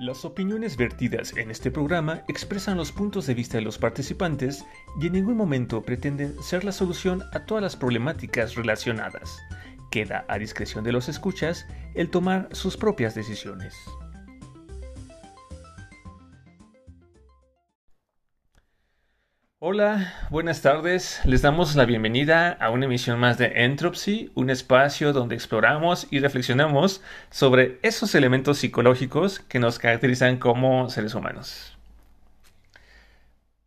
[0.00, 4.64] Las opiniones vertidas en este programa expresan los puntos de vista de los participantes
[5.00, 9.38] y en ningún momento pretenden ser la solución a todas las problemáticas relacionadas.
[9.92, 13.76] Queda a discreción de los escuchas el tomar sus propias decisiones.
[19.66, 21.22] Hola, buenas tardes.
[21.24, 26.18] Les damos la bienvenida a una emisión más de Entropy, un espacio donde exploramos y
[26.18, 27.00] reflexionamos
[27.30, 31.78] sobre esos elementos psicológicos que nos caracterizan como seres humanos.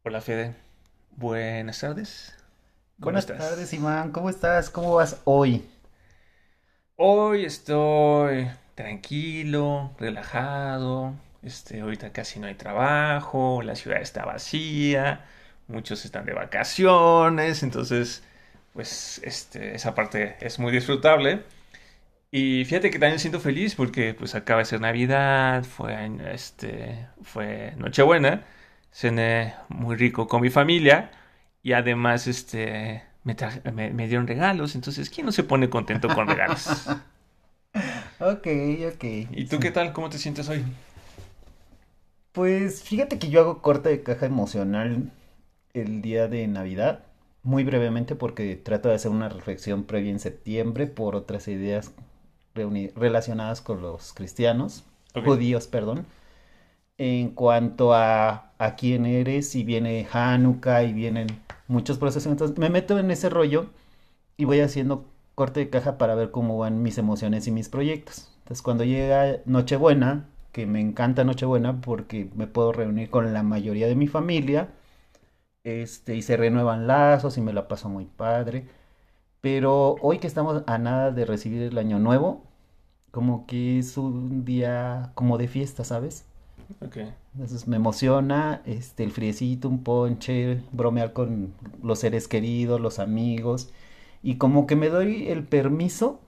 [0.04, 0.54] Hola Fede,
[1.16, 2.36] buenas tardes.
[3.00, 4.70] buenas tardes Iván, ¿cómo estás?
[4.70, 5.68] ¿Cómo vas hoy?
[6.96, 11.16] Hoy estoy tranquilo, relajado.
[11.42, 15.26] Este, ahorita casi no hay trabajo, la ciudad está vacía
[15.68, 18.24] muchos están de vacaciones, entonces,
[18.74, 21.44] pues, este, esa parte es muy disfrutable.
[22.32, 25.96] Y fíjate que también siento feliz porque, pues, acaba de ser Navidad, fue,
[26.34, 28.46] este, fue Nochebuena,
[28.92, 31.12] cené muy rico con mi familia
[31.64, 36.88] y además, este, me, me, dieron regalos, entonces, ¿quién no se pone contento con regalos?
[38.20, 38.48] ok,
[38.94, 39.04] ok.
[39.32, 39.94] ¿Y tú qué tal?
[39.94, 40.64] ¿Cómo te sientes hoy?
[42.32, 45.12] Pues fíjate que yo hago corte de caja emocional
[45.82, 47.04] el día de Navidad,
[47.44, 51.94] muy brevemente porque trato de hacer una reflexión previa en septiembre por otras ideas
[52.54, 54.84] relacionadas con los cristianos,
[55.26, 56.06] judíos, perdón,
[56.98, 61.28] en cuanto a, a quién eres, y viene Hanukkah y vienen
[61.68, 63.68] muchos procesos, entonces me meto en ese rollo
[64.38, 65.06] y voy haciendo
[65.36, 68.32] corte de caja para ver cómo van mis emociones y mis proyectos.
[68.40, 73.88] Entonces cuando llega Nochebuena, que me encanta Nochebuena porque me puedo reunir con la mayoría
[73.88, 74.70] de mi familia,
[75.68, 78.68] este, y se renuevan lazos y me la paso muy padre.
[79.42, 82.44] Pero hoy que estamos a nada de recibir el año nuevo,
[83.12, 86.26] como que es un día como de fiesta, ¿sabes?
[86.82, 86.98] Ok.
[87.34, 93.70] Entonces me emociona este, el friecito, un ponche, bromear con los seres queridos, los amigos.
[94.24, 96.22] Y como que me doy el permiso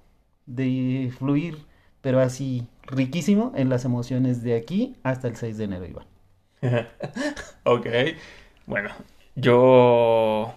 [0.47, 1.66] de fluir,
[2.02, 6.08] pero así riquísimo en las emociones de aquí hasta el 6 de enero, Iván.
[7.64, 7.88] ok.
[8.68, 8.90] Bueno,
[9.40, 10.56] yo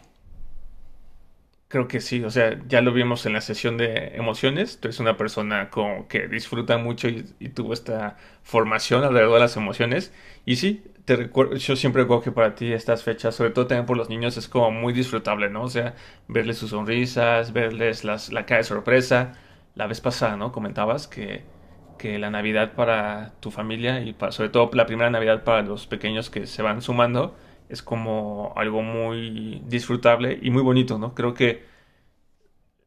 [1.73, 4.79] creo que sí, o sea, ya lo vimos en la sesión de emociones.
[4.79, 7.23] Tú eres una persona como que disfruta mucho y,
[7.55, 10.13] tuvo esta formación alrededor de las emociones.
[10.45, 13.87] Y sí, te recuerdo, yo siempre recuerdo que para ti estas fechas, sobre todo también
[13.87, 15.63] por los niños, es como muy disfrutable, ¿no?
[15.63, 15.95] O sea,
[16.29, 19.33] verles sus sonrisas, verles las, la cara de sorpresa.
[19.75, 20.53] La vez pasada, ¿no?
[20.53, 21.43] Comentabas que,
[21.99, 25.87] que la Navidad para tu familia y para, sobre todo la primera Navidad para los
[25.87, 27.35] pequeños que se van sumando
[27.73, 31.15] es como algo muy disfrutable y muy bonito, ¿no?
[31.15, 31.65] Creo que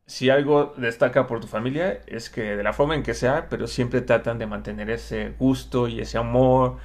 [0.06, 3.66] si algo destaca por tu familia es que de la forma en que sea, pero
[3.66, 6.78] siempre tratan de mantener ese gusto y ese amor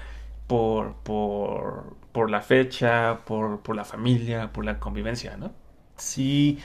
[0.46, 5.52] por, por, por la fecha, por, por, la familia, por la convivencia, ¿no?
[5.96, 6.58] Sí,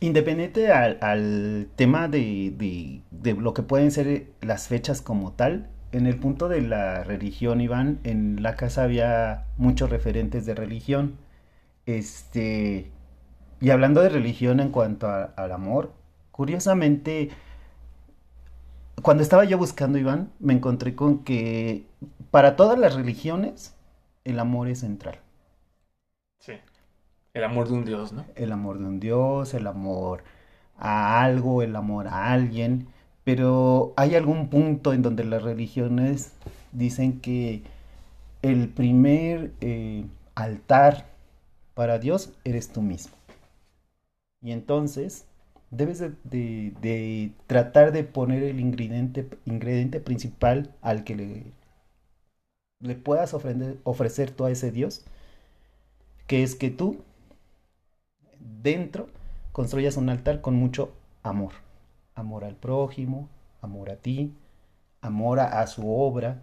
[0.00, 6.06] independiente al, tema de, de, de, lo que pueden ser las fechas como tal, en
[6.06, 11.18] el punto de la religión, Iván, en la casa había muchos referentes de religión.
[11.86, 12.90] Este,
[13.60, 15.92] y hablando de religión en cuanto al amor,
[16.30, 17.30] curiosamente,
[19.02, 21.86] cuando estaba yo buscando, Iván, me encontré con que
[22.30, 23.76] para todas las religiones
[24.24, 25.18] el amor es central.
[26.40, 26.54] Sí.
[27.34, 28.24] El amor de un Dios, ¿no?
[28.34, 30.24] El amor de un Dios, el amor
[30.78, 32.88] a algo, el amor a alguien.
[33.24, 36.32] Pero hay algún punto en donde las religiones
[36.72, 37.62] dicen que
[38.42, 41.06] el primer eh, altar
[41.74, 43.14] para Dios eres tú mismo.
[44.42, 45.26] Y entonces
[45.70, 51.44] debes de, tratar de poner el ingrediente, ingrediente principal al que le,
[52.80, 55.04] le puedas ofrecer, ofrecer tú a ese Dios,
[56.26, 56.98] que es que tú
[58.62, 59.08] dentro
[59.52, 61.52] construyas un altar con mucho amor
[62.14, 63.28] amor al prójimo,
[63.60, 64.34] amor a ti,
[65.00, 66.42] amor a, su obra.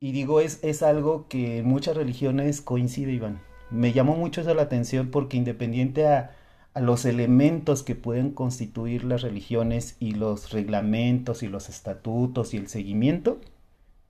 [0.00, 3.40] Y digo, es, es algo que en muchas religiones coincide, Iván.
[3.70, 6.36] Me llamó mucho eso la atención porque independiente a,
[6.74, 12.58] a los elementos que pueden constituir las religiones y los reglamentos y los estatutos y
[12.58, 13.40] el seguimiento,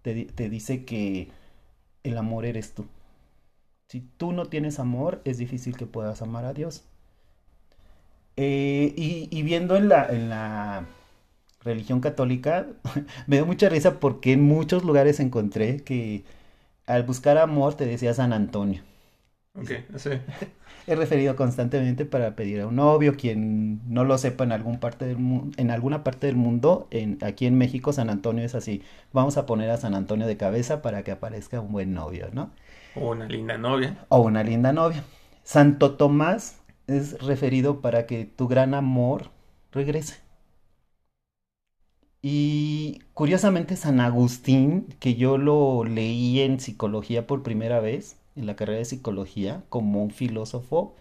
[0.03, 1.31] te, te dice que
[2.03, 2.87] el amor eres tú.
[3.89, 6.85] Si tú no tienes amor, es difícil que puedas amar a Dios.
[8.37, 10.87] Eh, y, viendo en la, en la
[11.63, 12.67] religión católica,
[13.27, 16.25] me dio mucha risa porque en muchos lugares encontré que
[16.87, 18.83] al buscar amor te decía San Antonio.
[19.57, 20.11] Ok, sí.
[20.87, 25.07] He referido constantemente para pedir a un novio, quien no lo sepa en algún parte
[25.07, 25.17] del
[25.57, 28.83] en alguna parte del mundo, en, aquí en México San Antonio es así.
[29.13, 32.51] Vamos a poner a San Antonio de cabeza para que aparezca un buen novio, ¿no?
[32.97, 34.05] O una linda novia.
[34.09, 35.05] O una linda novia.
[35.43, 39.31] Santo Tomás es referido para que tu gran amor
[39.73, 40.21] regrese.
[42.23, 48.57] Y curiosamente San Agustín, que yo lo leí en psicología por primera vez, en la
[48.57, 50.97] carrera de psicología, como un filósofo,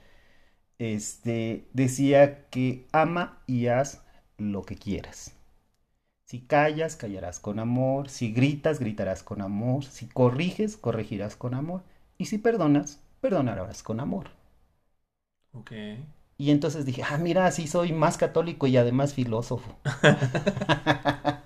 [0.79, 4.03] este, decía que ama y haz
[4.37, 5.33] lo que quieras.
[6.25, 8.09] Si callas, callarás con amor.
[8.09, 9.85] Si gritas, gritarás con amor.
[9.85, 11.83] Si corriges, corregirás con amor.
[12.17, 14.31] Y si perdonas, perdonarás con amor.
[15.53, 15.71] Ok.
[16.37, 19.77] Y entonces dije, ah, mira, sí soy más católico y además filósofo.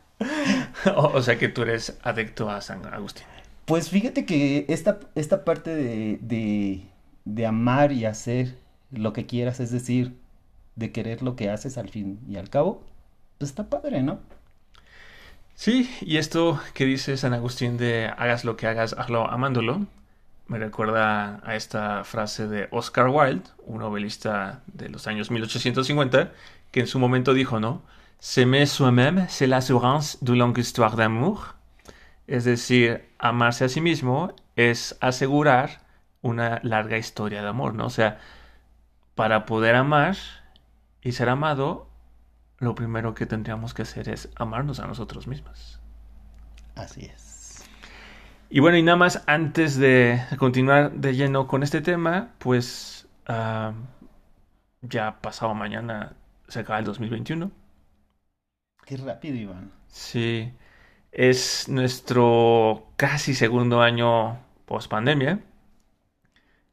[0.95, 3.25] O, o sea que tú eres adicto a San Agustín.
[3.65, 6.83] Pues fíjate que esta, esta parte de, de,
[7.25, 8.57] de amar y hacer
[8.91, 10.15] lo que quieras, es decir,
[10.75, 12.83] de querer lo que haces al fin y al cabo,
[13.37, 14.19] pues está padre, ¿no?
[15.55, 19.87] Sí, y esto que dice San Agustín de hagas lo que hagas, hazlo amándolo,
[20.47, 26.31] me recuerda a esta frase de Oscar Wilde, un novelista de los años 1850,
[26.71, 27.81] que en su momento dijo, ¿no?
[28.19, 31.55] S'aimer soi-même, c'est l'assurance d'une longue histoire d'amour.
[32.25, 35.81] Es decir, amarse a sí mismo es asegurar
[36.21, 37.85] una larga historia de amor, ¿no?
[37.85, 38.19] O sea,
[39.15, 40.17] para poder amar
[41.01, 41.87] y ser amado,
[42.57, 45.79] lo primero que tendríamos que hacer es amarnos a nosotros mismos.
[46.75, 47.26] Así es.
[48.49, 53.73] Y bueno, y nada más antes de continuar de lleno con este tema, pues ah,
[54.81, 56.13] ya pasado mañana
[56.47, 57.51] se acaba el 2021.
[58.85, 59.71] Qué rápido, Iván.
[59.87, 60.53] Sí,
[61.11, 65.41] es nuestro casi segundo año post pandemia.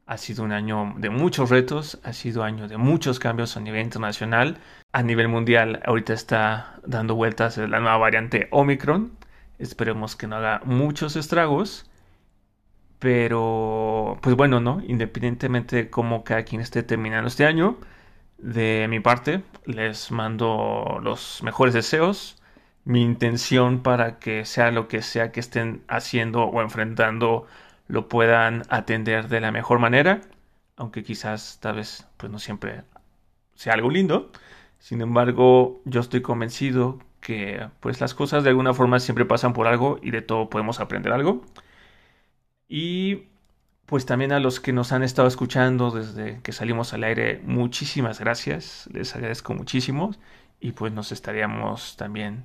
[0.05, 3.81] Ha sido un año de muchos retos, ha sido año de muchos cambios a nivel
[3.81, 4.59] internacional.
[4.93, 9.17] A nivel mundial, ahorita está dando vueltas la nueva variante Omicron.
[9.59, 11.89] Esperemos que no haga muchos estragos.
[12.99, 14.81] Pero, pues bueno, ¿no?
[14.87, 17.77] Independientemente de cómo cada quien esté terminando este año,
[18.37, 22.41] de mi parte, les mando los mejores deseos.
[22.83, 27.47] Mi intención para que sea lo que sea que estén haciendo o enfrentando,
[27.87, 30.21] lo puedan atender de la mejor manera.
[30.77, 32.83] Aunque quizás, tal vez, pues no siempre
[33.55, 34.31] sea algo lindo.
[34.79, 39.65] Sin embargo, yo estoy convencido que pues las cosas de alguna forma siempre pasan por
[39.65, 41.41] algo y de todo podemos aprender algo.
[42.67, 43.29] Y
[43.87, 48.19] pues también a los que nos han estado escuchando desde que salimos al aire, muchísimas
[48.19, 50.11] gracias, les agradezco muchísimo
[50.59, 52.43] y pues nos estaríamos también,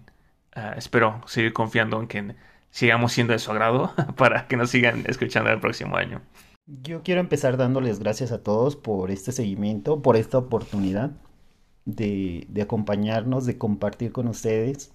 [0.56, 2.34] uh, espero seguir confiando en que
[2.70, 6.22] sigamos siendo de su agrado para que nos sigan escuchando el próximo año.
[6.66, 11.10] Yo quiero empezar dándoles gracias a todos por este seguimiento, por esta oportunidad
[11.96, 14.92] de, acompañarnos, de compartir con ustedes.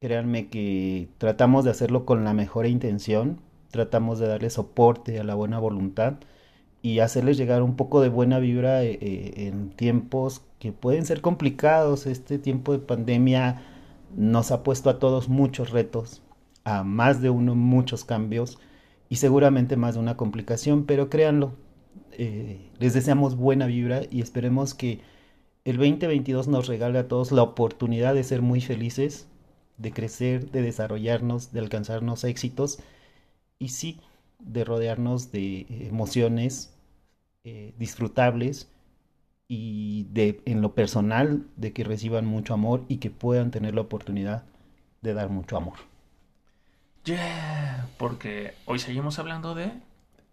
[0.00, 3.40] Créanme que tratamos de hacerlo con la mejor intención,
[3.70, 6.14] tratamos de darle soporte a la buena voluntad
[6.82, 11.22] y hacerles llegar un poco de buena vibra eh, eh, en tiempos que pueden ser
[11.22, 12.06] complicados.
[12.06, 13.62] Este tiempo de pandemia
[14.14, 16.22] nos ha puesto a todos muchos retos,
[16.64, 18.58] a más de uno muchos cambios
[19.08, 21.52] y seguramente más de una complicación, pero créanlo,
[22.12, 25.00] eh, les deseamos buena vibra y esperemos que
[25.64, 29.26] el 2022 nos regale a todos la oportunidad de ser muy felices,
[29.78, 32.78] de crecer, de desarrollarnos, de alcanzarnos éxitos
[33.58, 34.00] y sí,
[34.38, 36.74] de rodearnos de emociones
[37.44, 38.70] eh, disfrutables
[39.48, 43.82] y de en lo personal de que reciban mucho amor y que puedan tener la
[43.82, 44.44] oportunidad
[45.00, 45.78] de dar mucho amor.
[47.04, 49.70] Yeah, porque hoy seguimos hablando de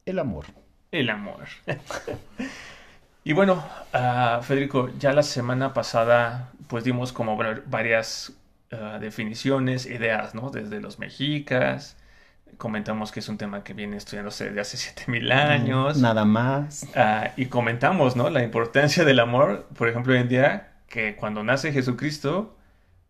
[0.05, 0.45] el amor.
[0.91, 1.47] El amor.
[3.23, 3.63] y bueno,
[3.93, 7.37] uh, Federico, ya la semana pasada pues dimos como
[7.67, 8.33] varias
[8.71, 10.49] uh, definiciones, ideas, ¿no?
[10.49, 11.97] Desde los mexicas,
[12.57, 15.97] comentamos que es un tema que viene estudiándose desde hace 7000 años.
[15.97, 16.87] Nada más.
[16.95, 18.29] Uh, y comentamos, ¿no?
[18.29, 22.55] La importancia del amor, por ejemplo, hoy en día, que cuando nace Jesucristo,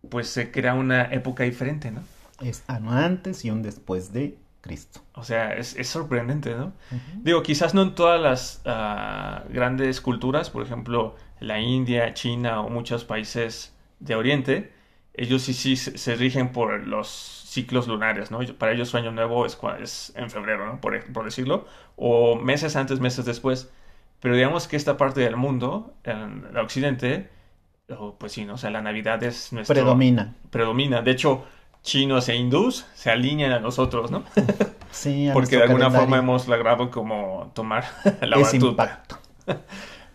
[0.09, 2.01] pues se crea una época diferente, ¿no?
[2.41, 5.01] Es un antes y un después de Cristo.
[5.13, 6.65] O sea, es, es sorprendente, ¿no?
[6.65, 7.23] Uh -huh.
[7.23, 12.69] Digo, quizás no en todas las uh, grandes culturas, por ejemplo, la India, China o
[12.69, 14.71] muchos países de Oriente,
[15.13, 18.39] ellos sí, sí se rigen por los ciclos lunares, ¿no?
[18.57, 20.79] Para ellos su año nuevo es, es en febrero, ¿no?
[20.79, 21.65] Por, por, decirlo,
[21.97, 23.69] o meses antes, meses después.
[24.21, 27.29] Pero digamos que esta parte del mundo, en el occidente,
[28.19, 28.53] pues sí, ¿no?
[28.53, 29.73] O sea, la Navidad es nuestro...
[29.73, 30.35] Predomina.
[30.49, 31.01] Predomina.
[31.01, 31.43] De hecho,
[31.83, 34.23] chinos e hindús se alinean a nosotros, ¿no?
[34.91, 36.00] Sí, a porque de alguna calendario.
[36.01, 37.85] forma hemos logrado como tomar
[38.21, 38.83] la Ese batuta.
[38.83, 39.17] impacto.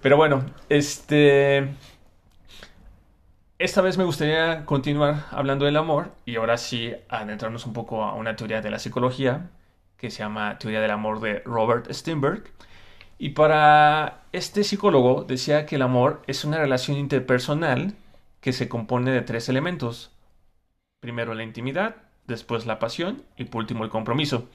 [0.02, 1.74] Pero bueno, este.
[3.58, 8.12] Esta vez me gustaría continuar hablando del amor y ahora sí adentrarnos un poco a
[8.14, 9.48] una teoría de la psicología
[9.96, 12.44] que se llama Teoría del Amor de Robert Steinberg.
[13.18, 17.94] Y para este psicólogo decía que el amor es una relación interpersonal
[18.42, 20.10] que se compone de tres elementos.
[21.06, 21.94] Primero la intimidad,
[22.26, 24.48] después la pasión y por último el compromiso.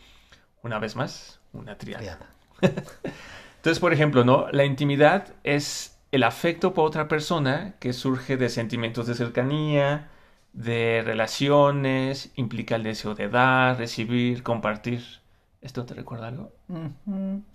[0.63, 2.27] Una vez más, una triada.
[2.59, 4.49] Entonces, por ejemplo, ¿no?
[4.51, 10.09] La intimidad es el afecto por otra persona que surge de sentimientos de cercanía,
[10.51, 15.20] de relaciones, implica el deseo de dar, recibir, compartir.
[15.61, 16.51] ¿Esto te recuerda algo?
[16.69, 17.43] Ujú.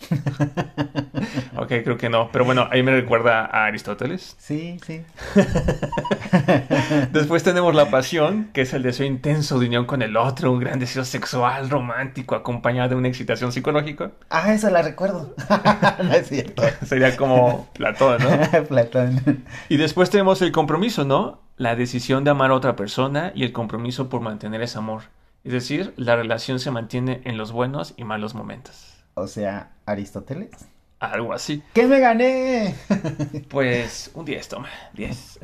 [1.58, 2.30] Ok, creo que no.
[2.30, 4.36] Pero bueno, ahí me recuerda a Aristóteles.
[4.38, 5.02] Sí, sí.
[7.12, 10.60] Después tenemos la pasión, que es el deseo intenso de unión con el otro, un
[10.60, 14.12] gran deseo sexual, romántico, acompañado de una excitación psicológica.
[14.28, 15.34] Ah, esa la recuerdo.
[16.04, 16.62] no es cierto.
[16.84, 18.64] Sería como Platón, ¿no?
[18.64, 19.44] Platón.
[19.68, 21.40] Y después tenemos el compromiso, ¿no?
[21.56, 25.04] La decisión de amar a otra persona y el compromiso por mantener ese amor.
[25.46, 28.96] Es decir, la relación se mantiene en los buenos y malos momentos.
[29.14, 30.50] O sea, Aristóteles.
[30.98, 31.62] Algo así.
[31.72, 32.74] ¿Qué me gané?
[33.48, 34.68] Pues un 10, toma.
[34.94, 35.38] 10.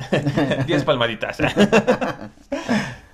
[0.67, 1.37] 10 palmaditas.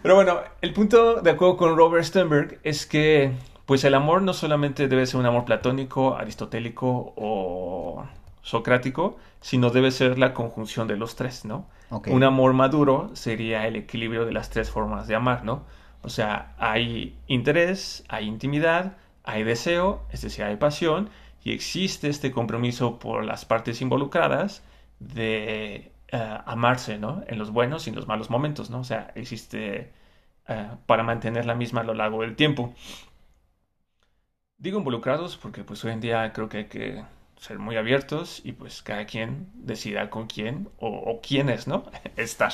[0.01, 3.33] Pero bueno, el punto de acuerdo con Robert Sternberg es que
[3.67, 8.03] pues el amor no solamente debe ser un amor platónico, aristotélico o
[8.41, 11.67] socrático, sino debe ser la conjunción de los tres, ¿no?
[12.07, 15.65] Un amor maduro sería el equilibrio de las tres formas de amar, ¿no?
[16.01, 21.09] O sea, hay interés, hay intimidad, hay deseo, es decir, hay pasión,
[21.43, 24.63] y existe este compromiso por las partes involucradas
[24.99, 27.23] de eh, amarse, ¿no?
[27.27, 28.79] En los buenos y en los malos momentos, ¿no?
[28.79, 29.91] O sea, existe
[30.47, 32.73] eh, para mantener la misma a lo largo del tiempo.
[34.59, 37.03] Digo involucrados porque pues hoy en día creo que hay que
[37.37, 41.85] ser muy abiertos y pues cada quien decida con quién o, o quiénes, ¿no?
[42.15, 42.53] Estar.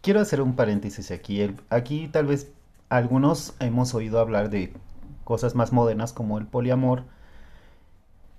[0.00, 1.54] Quiero hacer un paréntesis aquí.
[1.70, 2.52] Aquí tal vez
[2.92, 4.70] algunos hemos oído hablar de
[5.24, 7.04] cosas más modernas como el poliamor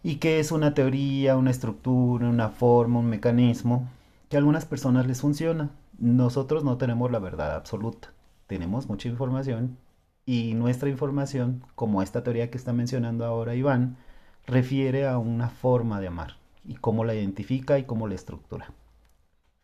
[0.03, 3.89] y que es una teoría, una estructura, una forma, un mecanismo
[4.29, 5.71] que a algunas personas les funciona.
[5.97, 8.13] Nosotros no tenemos la verdad absoluta.
[8.45, 9.79] Tenemos mucha información
[10.23, 13.97] y nuestra información, como esta teoría que está mencionando ahora Iván,
[14.45, 18.71] refiere a una forma de amar y cómo la identifica y cómo la estructura.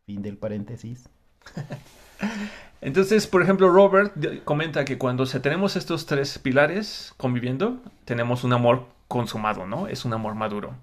[0.07, 1.09] Fin del paréntesis.
[2.81, 4.13] Entonces, por ejemplo, Robert
[4.45, 9.87] comenta que cuando tenemos estos tres pilares conviviendo, tenemos un amor consumado, ¿no?
[9.87, 10.75] Es un amor maduro.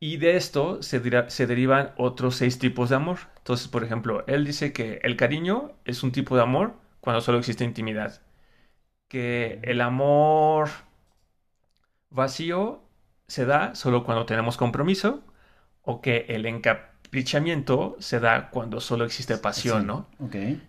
[0.00, 3.18] Y de esto se, derivan otros seis tipos de amor.
[3.38, 7.38] Entonces, por ejemplo, él dice que el cariño es un tipo de amor cuando solo
[7.38, 8.20] existe intimidad.
[9.08, 10.68] Que el amor
[12.10, 12.82] vacío
[13.28, 15.22] se da solo cuando tenemos compromiso.
[15.82, 16.46] O que el
[17.22, 19.86] se da cuando solo existe pasión, Sí.
[19.86, 20.06] ¿no?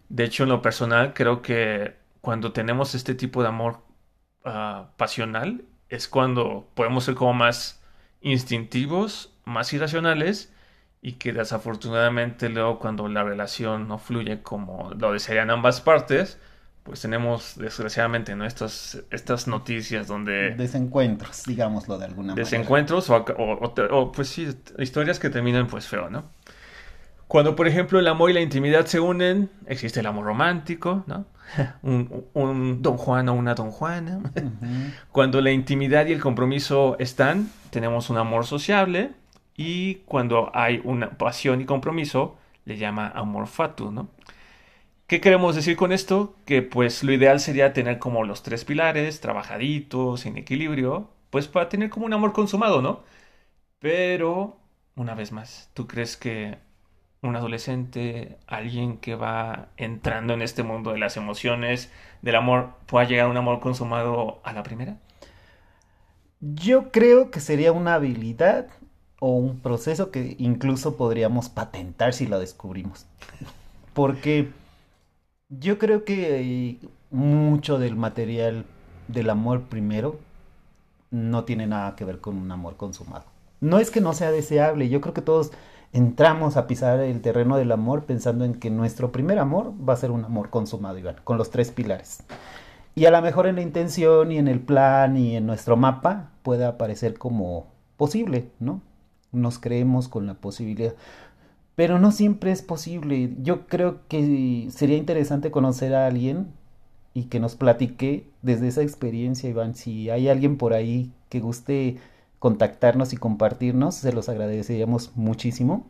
[0.09, 3.79] De hecho, en lo personal, creo que cuando tenemos este tipo de amor
[4.43, 7.81] ah, pasional, es cuando podemos ser como más
[8.21, 10.51] instintivos, más irracionales,
[11.01, 16.39] y que desafortunadamente luego cuando la relación no fluye como lo desearían ambas partes,
[16.85, 18.45] pues tenemos desgraciadamente ¿no?
[18.45, 22.43] estas, estas noticias donde Desencuentros, digámoslo de alguna manera.
[22.45, 23.25] desencuentros o,
[23.91, 26.25] o- pues sí, historias que terminan pues feo, ¿no?
[27.27, 31.25] Cuando, por ejemplo, el amor y la intimidad se unen, existe el amor romántico, ¿no?
[31.81, 34.19] Un, un Don Juan o una Don Juana.
[35.11, 39.11] Cuando la intimidad y el compromiso están, tenemos un amor sociable.
[39.57, 44.09] Y cuando hay una pasión y compromiso, le llama amor fatu, ¿no?
[45.07, 46.35] ¿Qué queremos decir con esto?
[46.45, 51.69] Que pues lo ideal sería tener como los tres pilares, trabajaditos, en equilibrio, pues para
[51.69, 53.03] tener como un amor consumado, ¿no?
[53.79, 54.57] Pero,
[54.95, 56.57] una vez más, ¿tú crees que
[57.21, 61.91] un adolescente, alguien que va entrando en este mundo de las emociones,
[62.23, 64.97] del amor, pueda llegar a un amor consumado a la primera?
[66.41, 68.67] Yo creo que sería una habilidad
[69.19, 73.05] o un proceso que incluso podríamos patentar si lo descubrimos.
[73.93, 74.51] Porque
[75.49, 76.79] yo creo que
[77.11, 78.65] mucho del material
[79.07, 80.19] del amor primero
[81.11, 83.25] no tiene nada que ver con un amor consumado.
[83.61, 85.51] No es que no sea deseable, yo creo que todos
[85.93, 89.97] entramos a pisar el terreno del amor pensando en que nuestro primer amor va a
[89.97, 92.23] ser un amor consumado, Iván, con los tres pilares.
[92.95, 96.31] Y a lo mejor en la intención y en el plan y en nuestro mapa
[96.43, 98.81] puede aparecer como posible, ¿no?
[99.31, 100.93] Nos creemos con la posibilidad.
[101.75, 103.33] Pero no siempre es posible.
[103.41, 106.47] Yo creo que sería interesante conocer a alguien
[107.13, 109.75] y que nos platique desde esa experiencia, Iván.
[109.75, 111.97] Si hay alguien por ahí que guste
[112.39, 115.85] contactarnos y compartirnos, se los agradeceríamos muchísimo.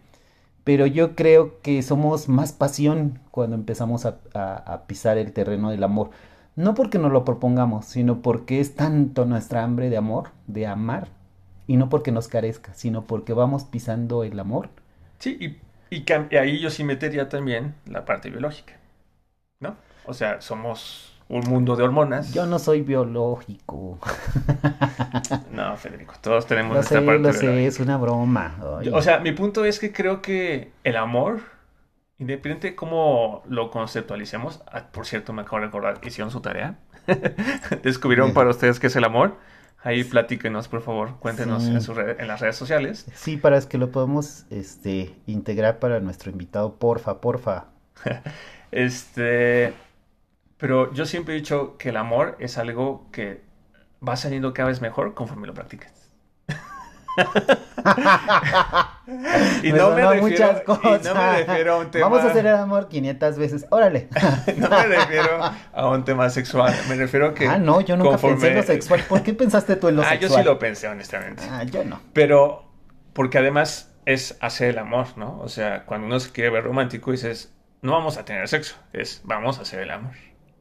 [0.63, 6.10] Pero yo creo que somos más pasión cuando empezamos a, pisar el terreno del amor.
[6.56, 11.10] No porque nos lo propongamos, sino porque es tanto nuestra hambre de amor, de amar,
[11.68, 14.70] y no porque nos carezca, sino porque vamos pisando el amor.
[15.20, 15.58] Sí, y,
[15.89, 18.74] y, ahí yo sí metería también la parte biológica,
[19.60, 19.75] ¿no?
[20.06, 22.34] O sea, somos un mundo de hormonas.
[22.34, 24.00] Yo no soy biológico.
[25.51, 27.20] no, Federico, todos tenemos esta parte.
[27.20, 28.58] Lo sé, es una broma.
[28.94, 31.42] O sea, mi punto es que creo que el amor
[32.18, 36.80] Independiente de cómo lo conceptualicemos, ah, por cierto, me acabo de recordar, hicieron su tarea.
[37.84, 39.36] Descubrieron para ustedes qué es el amor.
[39.86, 41.77] Ahí platíquenos, por favor, cuéntenos en,
[42.20, 43.06] en, las redes sociales.
[43.13, 47.65] Sí, para que lo podamos este, integrar para nuestro invitado, porfa, porfa.
[48.72, 49.75] este,
[50.58, 53.44] pero yo siempre he dicho que el amor es algo que
[54.06, 56.10] va saliendo cada vez mejor conforme lo practicas.
[59.63, 61.05] y, no me refiero, muchas cosas.
[61.05, 62.09] a un tema...
[62.09, 63.65] Vamos a hacer el amor 500 veces.
[63.69, 64.09] Órale.
[64.57, 65.39] no me refiero
[65.74, 66.74] a un tema sexual.
[66.89, 67.47] Me refiero a que.
[67.47, 69.03] Ah, no, yo nunca pensé en lo sexual.
[69.07, 70.31] ¿Por qué pensaste tú en lo ah, sexual?
[70.31, 71.43] Ah, yo sí lo pensé, honestamente.
[71.50, 72.01] Ah, yo no.
[72.13, 72.71] Pero,
[73.13, 75.39] porque además es hacer el amor, ¿no?
[75.39, 79.21] O sea, cuando uno se quiere ver romántico, dices, no vamos a tener sexo, es
[79.24, 80.13] vamos a hacer el amor.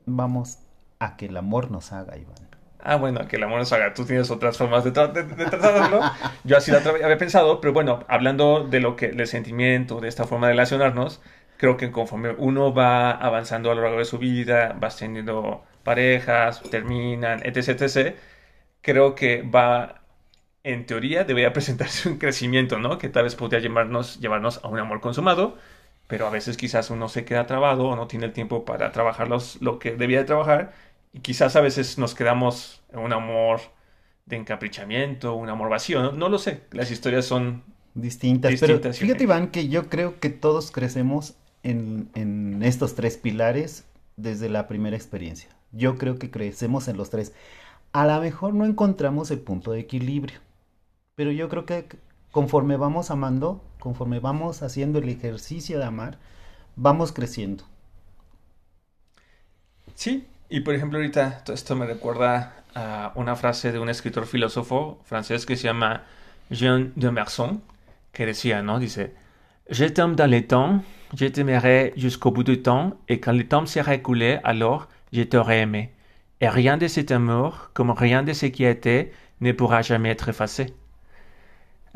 [0.07, 0.59] Vamos
[0.99, 2.44] a que el amor nos haga, Iván.
[2.87, 3.95] Ah, bueno, que el amor nos haga.
[3.95, 6.01] Tú tienes otras formas de, tratarlo.
[6.45, 10.25] Yo así lo había pensado, pero bueno, hablando de lo que, del sentimiento, de esta
[10.25, 11.23] forma de relacionarnos,
[11.57, 16.63] creo que conforme uno va avanzando a lo largo de su vida, vas teniendo parejas,
[16.71, 18.17] terminan, etc, etc,
[18.83, 20.03] creo que va,
[20.63, 22.99] en teoría, debería presentarse un crecimiento, ¿no?
[22.99, 25.57] Que tal vez podría llevarnos, llevarnos a un amor consumado,
[26.07, 29.29] pero a veces quizás uno se queda trabado o no tiene el tiempo para trabajar
[29.61, 30.73] lo que debía de trajar
[31.15, 33.61] y quizás a veces nos quedamos en un amor
[34.27, 37.63] de encaprichamiento, un amor vacío, no, lo sé, las historias son
[37.95, 38.53] distintas.
[38.59, 43.85] pero fíjate Iván que yo creo que todos crecemos en, en estos tres pilares
[44.17, 45.51] desde la primera experiencia.
[45.71, 47.33] Yo creo que crecemos en los tres.
[47.93, 50.41] A lo mejor no encontramos el punto de equilibrio,
[51.15, 51.87] pero yo creo que
[52.33, 56.19] conforme vamos amando, conforme vamos haciendo el ejercicio de amar,
[56.75, 57.63] vamos creciendo.
[59.95, 65.01] Sí, y por ejemplo, ahorita esto me recuerda a una frase de un escritor filósofo
[65.05, 66.03] francés que se llama
[66.49, 67.61] Jean de Merson,
[68.13, 68.79] que decía, ¿no?
[68.79, 69.15] Dice,
[69.69, 73.67] Je t'aime dans le temps, je t'aimerai jusqu'au bout du temps, et quand le temps
[73.67, 75.91] sera écoulé, alors je t'aurai aimé.
[76.41, 80.11] Et rien de cet amour, comme rien de ce qui a été, ne pourra jamais
[80.11, 80.73] être effacé.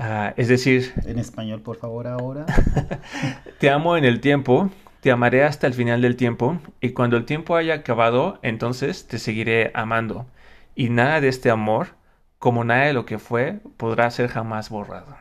[0.01, 0.93] Uh, es decir...
[1.09, 2.47] En español, por favor, ahora.
[3.61, 4.69] te amo en el tiempo,
[5.01, 9.19] te amaré hasta el final del tiempo, y cuando el tiempo haya acabado, entonces te
[9.19, 10.27] seguiré amando.
[10.75, 11.89] Y nada de este amor,
[12.39, 15.17] como nada de lo que fue, podrá ser jamás borrado.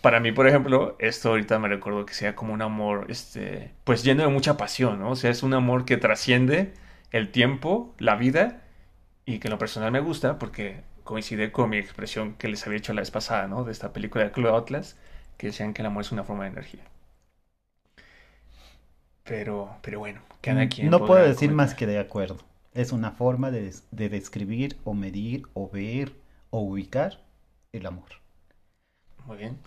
[0.00, 4.04] Para mí, por ejemplo, esto ahorita me recuerdo que sea como un amor, este, pues
[4.04, 5.10] lleno de mucha pasión, ¿no?
[5.10, 6.72] O sea, es un amor que trasciende
[7.10, 8.62] el tiempo, la vida,
[9.24, 12.78] y que en lo personal me gusta porque coincide con mi expresión que les había
[12.78, 13.64] hecho la vez pasada, ¿no?
[13.64, 14.96] De esta película de Club Atlas
[15.36, 16.82] que decían que el amor es una forma de energía.
[19.24, 20.90] Pero, pero bueno, cada mm, quien.
[20.90, 22.38] No puedo decir más que de acuerdo.
[22.74, 26.12] Es una forma de, describir o medir o ver
[26.50, 27.20] o ubicar
[27.72, 28.08] el amor.
[29.24, 29.58] Muy bien.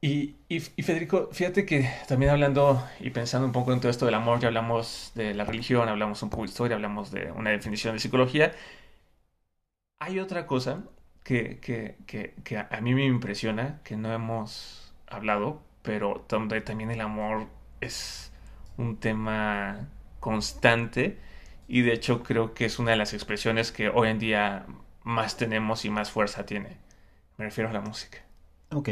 [0.00, 4.14] Y, y, Federico, fíjate que también hablando y pensando un poco en todo esto del
[4.14, 7.94] amor, ya hablamos de la religión, hablamos un poco de historia, hablamos de una definición
[7.94, 8.52] de psicología.
[10.00, 10.82] Hay otra cosa
[11.24, 17.00] que, que, que, que a mí me impresiona, que no hemos hablado, pero también el
[17.00, 17.46] amor
[17.80, 18.32] es
[18.76, 19.88] un tema
[20.20, 21.18] constante
[21.68, 24.66] y de hecho creo que es una de las expresiones que hoy en día
[25.04, 26.76] más tenemos y más fuerza tiene.
[27.36, 28.18] Me refiero a la música.
[28.70, 28.88] Ok.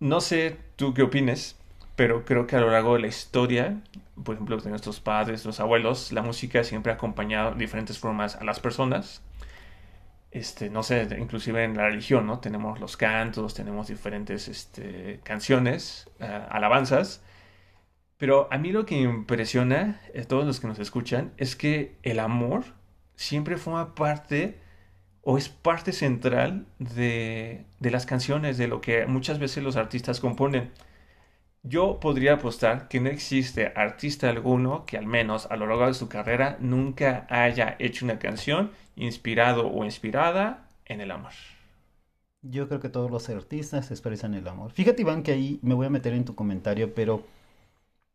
[0.00, 1.56] No sé tú qué opines,
[1.96, 3.80] pero creo que a lo largo de la historia,
[4.24, 8.36] por ejemplo, de nuestros padres, nuestros abuelos, la música siempre ha acompañado de diferentes formas
[8.36, 9.22] a las personas
[10.32, 12.40] este, no sé, inclusive en la religión, ¿no?
[12.40, 17.22] Tenemos los cantos, tenemos diferentes este, canciones, ah, alabanzas.
[18.16, 21.98] Pero a mí lo que impresiona, a eh, todos los que nos escuchan, es que
[22.02, 22.64] el amor
[23.14, 24.58] siempre forma parte
[25.22, 30.20] o es parte central de, de las canciones, de lo que muchas veces los artistas
[30.20, 30.72] componen.
[31.64, 35.94] Yo podría apostar que no existe artista alguno que al menos a lo largo de
[35.94, 41.32] su carrera nunca haya hecho una canción inspirado o inspirada en el amor.
[42.42, 44.70] Yo creo que todos los artistas expresan el amor.
[44.72, 47.24] Fíjate Iván que ahí me voy a meter en tu comentario, pero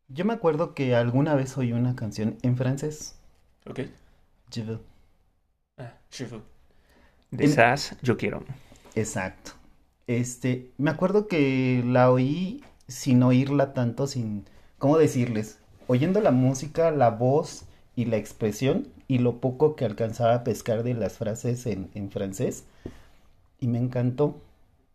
[0.10, 3.16] Yo me acuerdo que alguna vez oí una canción en francés.
[3.66, 3.80] Ok.
[4.52, 4.80] Je veux.
[5.80, 6.44] Ah, je veux.
[7.32, 8.44] De En- esas, yo quiero.
[8.96, 9.52] Exacto.
[10.08, 14.46] Este, me acuerdo que la oí sin oírla tanto, sin,
[14.78, 15.60] ¿cómo decirles?
[15.88, 20.84] Oyendo la música, la voz y la expresión y lo poco que alcanzaba a pescar
[20.84, 22.66] de las frases en, en francés
[23.60, 24.42] y me encantó.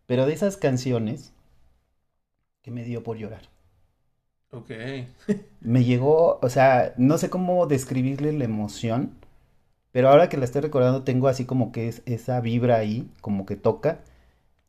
[0.07, 1.33] Pero de esas canciones
[2.63, 3.43] que me dio por llorar.
[4.51, 4.71] Ok.
[5.61, 9.13] Me llegó, o sea, no sé cómo describirle la emoción,
[9.91, 13.45] pero ahora que la estoy recordando tengo así como que es, esa vibra ahí, como
[13.45, 13.99] que toca,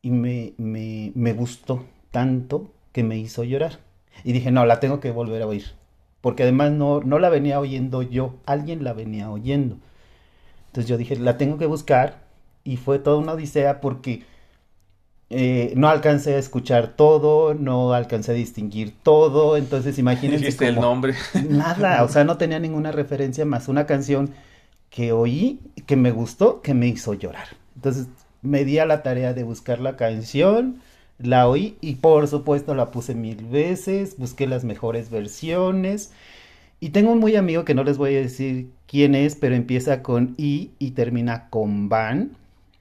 [0.01, 3.79] y me, me, me gustó tanto que me hizo llorar.
[4.23, 5.65] Y dije, no, la tengo que volver a oír,
[6.21, 9.75] porque además no, no la venía oyendo yo, alguien la venía oyendo.
[10.67, 12.21] Entonces yo dije, la tengo que buscar,
[12.63, 14.23] y fue toda una odisea porque
[15.29, 20.75] eh, no alcancé a escuchar todo, no alcancé a distinguir todo, entonces imagínense Dijiste el
[20.75, 21.15] como- nombre.
[21.49, 24.31] Nada, o sea, no tenía ninguna referencia más una canción
[24.89, 27.47] que oí, que me gustó, que me hizo llorar.
[27.75, 28.07] Entonces
[28.41, 30.79] me di a la tarea de buscar la canción,
[31.17, 36.11] la oí y por supuesto la puse mil veces, busqué las mejores versiones.
[36.79, 40.03] Y tengo un muy amigo que no les voy a decir quién es, pero empieza
[40.03, 42.37] con I y termina con Van.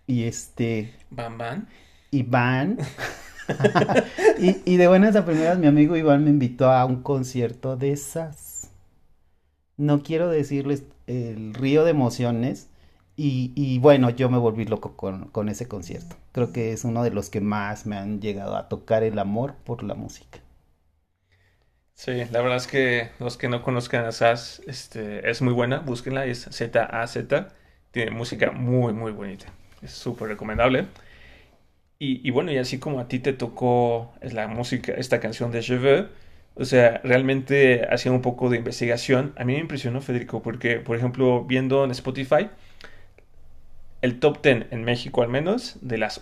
[0.06, 1.66] Y este, Bam.
[2.10, 2.78] Iván.
[4.38, 7.92] y, y de buenas a primeras, mi amigo Iván me invitó a un concierto de
[7.92, 8.70] esas.
[9.76, 12.68] No quiero decirles el río de emociones.
[13.16, 16.16] Y, y bueno, yo me volví loco con, con ese concierto.
[16.32, 19.54] Creo que es uno de los que más me han llegado a tocar el amor
[19.64, 20.40] por la música.
[21.94, 25.78] Sí, la verdad es que los que no conozcan a Sass, este, es muy buena,
[25.80, 27.48] búsquenla, es Z-A-Z,
[27.92, 29.46] tiene música muy, muy bonita,
[29.80, 30.88] es súper recomendable.
[31.98, 35.62] Y, y bueno, y así como a ti te tocó la música, esta canción de
[35.62, 36.06] Je veux,
[36.54, 40.96] o sea, realmente haciendo un poco de investigación, a mí me impresionó Federico, porque, por
[40.96, 42.50] ejemplo, viendo en Spotify,
[44.04, 46.20] el top 10 en México al menos, de las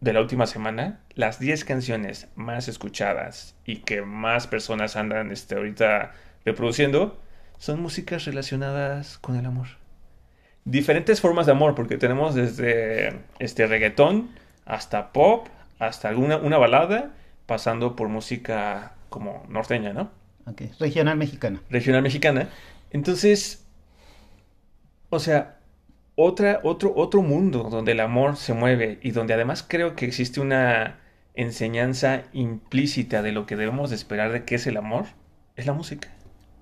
[0.00, 5.54] de la última semana, las 10 canciones más escuchadas y que más personas andan este,
[5.54, 6.12] ahorita
[6.44, 7.18] reproduciendo
[7.56, 9.68] son músicas relacionadas con el amor.
[10.66, 14.28] Diferentes formas de amor, porque tenemos desde este reggaetón
[14.66, 15.46] hasta pop,
[15.78, 17.14] hasta alguna una balada,
[17.46, 20.10] pasando por música como norteña, ¿no?
[20.44, 21.62] Ok, regional mexicana.
[21.70, 22.50] Regional mexicana.
[22.90, 23.64] Entonces,
[25.08, 25.56] o sea,
[26.16, 30.40] otra, otro, otro mundo donde el amor se mueve y donde además creo que existe
[30.40, 30.98] una
[31.34, 35.06] enseñanza implícita de lo que debemos de esperar de qué es el amor,
[35.56, 36.08] es la música.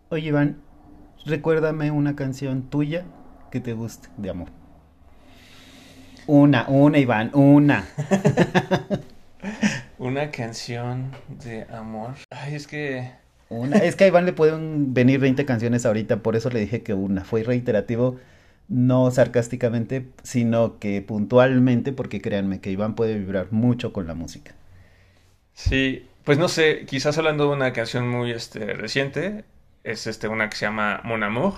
[0.09, 0.59] Oye, Iván,
[1.27, 3.05] recuérdame una canción tuya
[3.51, 4.49] que te guste de amor.
[6.27, 7.85] Una, una, Iván, una.
[9.99, 11.13] Una canción
[11.45, 12.15] de amor.
[12.31, 13.09] Ay, es que...
[13.49, 13.77] Una.
[13.77, 16.93] Es que a Iván le pueden venir 20 canciones ahorita, por eso le dije que
[16.93, 17.23] una.
[17.23, 18.17] Fue reiterativo,
[18.69, 24.55] no sarcásticamente, sino que puntualmente, porque créanme que Iván puede vibrar mucho con la música.
[25.55, 29.45] Sí, pues no sé, quizás hablando de una canción muy este, reciente,
[29.85, 31.55] es este, una que se llama Mon Amour,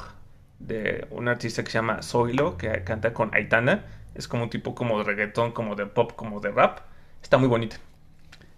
[0.59, 3.85] de un artista que se llama Zoilo, que canta con Aitana.
[4.15, 6.81] Es como un tipo como de reggaetón, como de pop, como de rap.
[7.23, 7.77] Está muy bonita.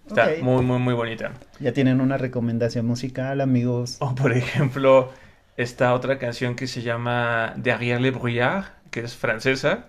[0.06, 1.32] Está muy, muy, muy bonita.
[1.58, 3.96] Ya tienen una recomendación musical, amigos.
[3.98, 5.10] O por ejemplo,
[5.56, 9.86] esta otra canción que se llama Derrière les brouillards, que es francesa.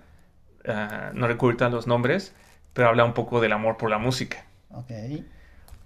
[0.68, 2.36] Ah, no recuerdo los nombres,
[2.74, 4.46] pero habla un poco del amor por la música.
[4.70, 4.92] Ok.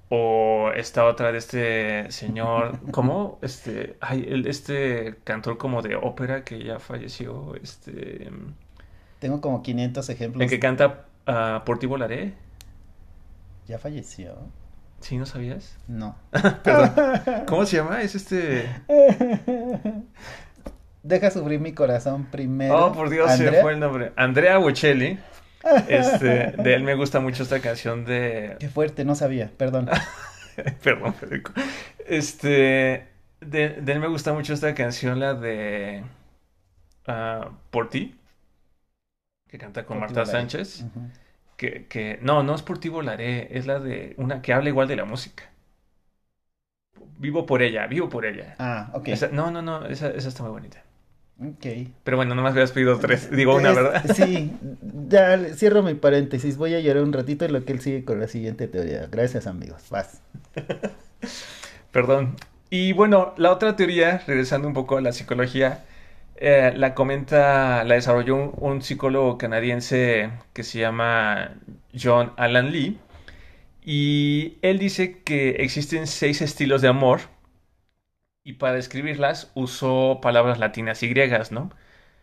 [0.09, 3.39] O esta otra de este señor, ¿cómo?
[3.41, 8.29] Este, ay, el- este cantor como de ópera que ya falleció, este,
[9.19, 10.43] Tengo como 500 ejemplos.
[10.43, 12.33] el que canta ah, Por ti volaré.
[13.67, 14.53] ¿Ya falleció?
[15.01, 15.77] ¿Sí, no sabías?
[15.87, 16.15] No.
[16.63, 16.91] Perdón.
[17.47, 18.01] ¿Cómo se llama?
[18.01, 18.69] Es este...
[21.03, 22.87] Deja sufrir mi corazón primero.
[22.87, 24.13] Oh, por Dios, se fue el nombre.
[24.15, 25.19] Andrea Bocelli.
[25.87, 28.55] Este, de él me gusta mucho esta canción de...
[28.59, 29.89] Qué fuerte, no sabía, perdón.
[30.83, 31.53] Perdón, Federico.
[32.05, 33.07] Este,
[33.39, 36.03] de, de él me gusta mucho esta canción, la de
[37.07, 38.19] ah, Por ti,
[39.47, 40.25] que canta con Por Marta.
[40.25, 40.81] Sánchez.
[40.81, 41.09] Ujú.
[41.61, 44.87] Que, que, no, no es Por ti volaré, es la de una que habla igual
[44.87, 45.43] de la música.
[47.19, 48.55] Vivo por ella, vivo por ella.
[48.59, 49.09] Ah, ok.
[49.09, 50.83] Esa- no, no, no, esa, esa está muy bonita.
[51.39, 51.65] Ok.
[52.03, 54.03] Pero bueno, nomás me has pedido tres, digo una, ¿verdad?
[54.15, 54.51] Sí,
[55.09, 56.57] ya cierro mi paréntesis.
[56.57, 59.07] Voy a llorar un ratito en lo que él sigue con la siguiente teoría.
[59.11, 59.83] Gracias, amigos.
[59.89, 60.21] Vas.
[61.91, 62.35] Perdón.
[62.69, 65.83] Y bueno, la otra teoría, regresando un poco a la psicología,
[66.41, 71.55] eh, la comenta, la desarrolló un, un psicólogo canadiense que se llama
[71.93, 72.99] John Alan Lee.
[73.83, 77.21] Y él dice que existen seis estilos de amor
[78.43, 81.71] y para describirlas usó palabras latinas y griegas, ¿no?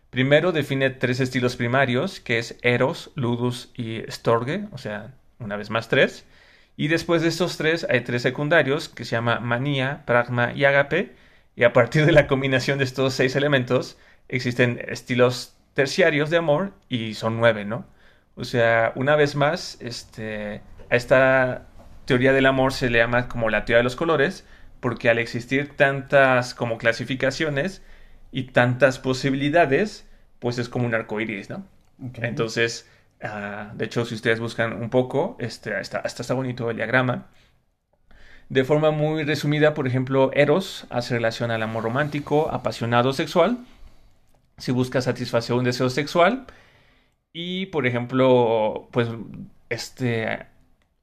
[0.09, 5.69] Primero define tres estilos primarios, que es Eros, Ludus y Storge, o sea, una vez
[5.69, 6.25] más tres.
[6.77, 11.15] Y después de estos tres hay tres secundarios, que se llama Manía, Pragma y Agape.
[11.55, 13.97] Y a partir de la combinación de estos seis elementos,
[14.29, 17.85] existen estilos terciarios de amor y son nueve, ¿no?
[18.35, 21.67] O sea, una vez más, este, a esta
[22.05, 24.45] teoría del amor se le llama como la teoría de los colores,
[24.79, 27.83] porque al existir tantas como clasificaciones
[28.31, 30.07] y tantas posibilidades,
[30.39, 31.65] pues es como un arco iris, ¿no?
[32.15, 32.89] Entonces,
[33.23, 37.27] uh, de hecho, si ustedes buscan un poco, este, hasta, hasta está bonito el diagrama.
[38.47, 43.59] De forma muy resumida, por ejemplo, Eros hace relación al amor romántico, apasionado, sexual.
[44.59, 46.45] Si busca satisfacer un deseo sexual.
[47.33, 49.07] Y, por ejemplo, pues
[49.69, 50.47] este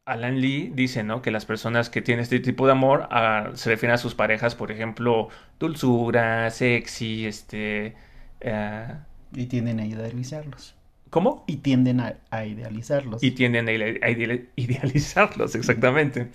[0.06, 1.20] Alan Lee dice, ¿no?
[1.20, 4.54] Que las personas que tienen este tipo de amor ah, se refieren a sus parejas,
[4.54, 7.96] por ejemplo, dulzura, sexy, este...
[8.44, 8.94] Uh...
[9.34, 10.76] y tienden a idealizarlos.
[11.10, 11.44] ¿Cómo?
[11.48, 13.22] Y tienden a, idealizarlos.
[13.22, 16.28] Y tienden a, idealizarlos, exactamente.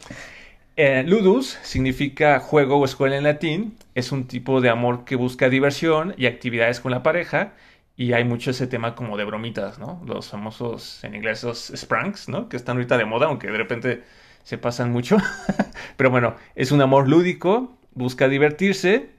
[0.77, 3.77] Eh, ludus significa juego o escuela en latín.
[3.95, 7.53] Es un tipo de amor que busca diversión y actividades con la pareja
[7.97, 10.01] y hay mucho ese tema como de bromitas, ¿no?
[10.05, 12.49] Los famosos, en inglés, los spranks, ¿no?
[12.49, 14.03] Que están ahorita de moda, aunque de repente
[14.43, 15.17] se pasan mucho.
[15.97, 19.09] Pero bueno, es un amor lúdico, busca divertirse.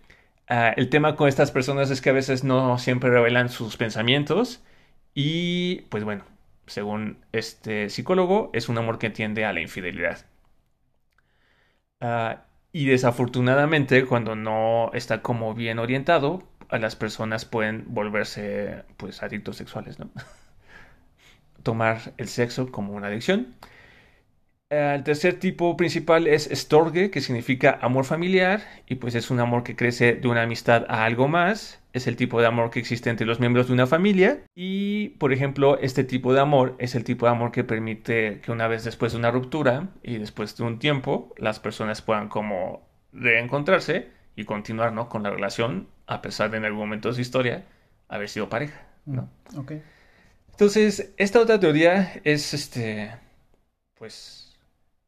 [0.50, 4.62] Uh, el tema con estas personas es que a veces no siempre revelan sus pensamientos.
[5.14, 6.24] Y pues bueno,
[6.66, 10.26] según este psicólogo, es un amor que tiende a la infidelidad.
[12.02, 12.36] Uh,
[12.72, 19.56] y desafortunadamente, cuando no está como bien orientado, a las personas pueden volverse pues adictos
[19.56, 20.10] sexuales, ¿no?
[21.62, 23.54] Tomar el sexo como una adicción.
[24.70, 29.62] El tercer tipo principal es storge, que significa amor familiar, y pues es un amor
[29.62, 31.81] que crece de una amistad a algo más.
[31.92, 34.42] Es el tipo de amor que existe entre los miembros de una familia.
[34.54, 38.52] Y, por ejemplo, este tipo de amor es el tipo de amor que permite que
[38.52, 42.88] una vez después de una ruptura y después de un tiempo, las personas puedan como
[43.12, 45.08] reencontrarse y continuar, ¿no?
[45.08, 47.64] Con la relación a pesar de en algún momento de su historia
[48.08, 49.28] haber sido pareja, ¿no?
[49.52, 49.66] Mm.
[50.50, 53.10] Entonces, esta otra teoría es, este,
[53.94, 54.54] pues,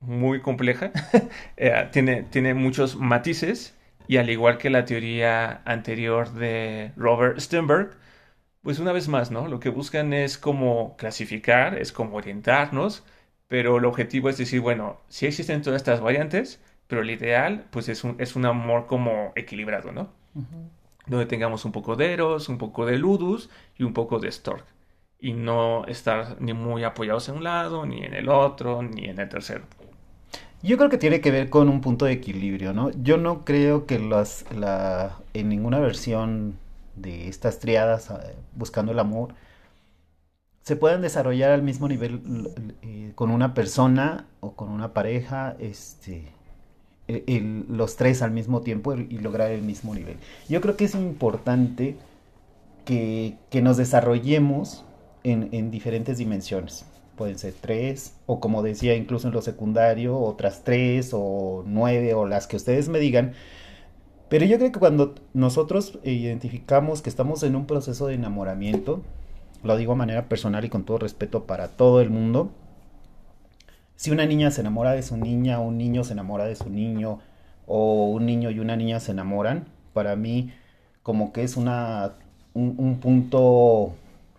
[0.01, 0.91] muy compleja,
[1.57, 3.74] eh, tiene, tiene muchos matices,
[4.09, 7.97] y al igual que la teoría anterior de Robert Sternberg,
[8.63, 9.49] pues una vez más, ¿no?
[9.49, 13.05] Lo que buscan es como clasificar, es como orientarnos,
[13.49, 17.89] pero el objetivo es decir, bueno, sí existen todas estas variantes, pero el ideal, pues
[17.89, 20.11] es un, es un amor como equilibrado, ¿no?
[21.07, 24.67] donde tengamos un poco de Eros, un poco de Ludus y un poco de Stork.
[25.19, 29.19] Y no estar ni muy apoyados en un lado, ni en el otro, ni en
[29.21, 29.65] el tercero.
[30.65, 32.91] Yo creo que tiene que ver con un punto de equilibrio, ¿no?
[33.03, 36.57] Yo no creo que las, la, en ninguna versión
[36.97, 39.35] de estas triadas eh, buscando el amor
[40.63, 42.23] se puedan desarrollar al mismo nivel
[42.81, 46.25] eh, con una persona o con una pareja, este,
[47.69, 50.17] los tres al mismo tiempo y lograr el mismo nivel.
[50.49, 51.97] Yo creo que es importante
[52.87, 54.85] que, nos desarrollemos
[55.23, 56.87] en, diferentes dimensiones.
[57.17, 62.27] Pueden ser tres, o como decía, incluso en lo secundario, otras tres, o nueve, o
[62.27, 63.35] las que ustedes me digan.
[64.29, 69.03] Pero yo creo que cuando nosotros identificamos que estamos en un proceso de enamoramiento,
[69.63, 72.51] lo digo de manera personal y con todo respeto para todo el mundo,
[73.97, 77.21] si una niña se enamora de su niña, un niño se enamora de su niño,
[77.67, 80.53] o un niño y una niña se enamoran, para mí
[81.03, 82.13] como que es una,
[82.55, 83.95] un, punto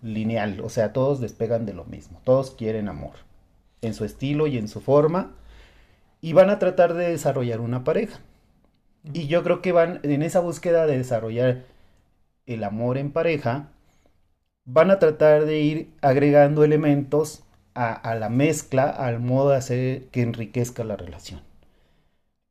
[0.05, 3.15] lineal, o sea, todos despegan de lo mismo, todos quieren amor,
[3.81, 5.31] en su estilo y en su forma,
[6.21, 8.19] y van a tratar de desarrollar una pareja.
[9.13, 11.63] Y yo creo que van en esa búsqueda de desarrollar
[12.45, 13.69] el amor en pareja,
[14.65, 17.43] van a tratar de ir agregando elementos
[17.75, 21.41] a, la mezcla, al modo de hacer que enriquezca la relación.